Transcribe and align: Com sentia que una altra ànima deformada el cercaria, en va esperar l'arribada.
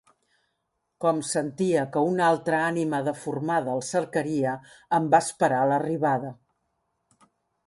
Com 1.03 1.19
sentia 1.31 1.83
que 1.95 2.03
una 2.11 2.25
altra 2.27 2.61
ànima 2.69 3.01
deformada 3.09 3.75
el 3.77 3.85
cercaria, 3.91 4.55
en 5.01 5.11
va 5.13 5.21
esperar 5.29 5.61
l'arribada. 5.75 6.35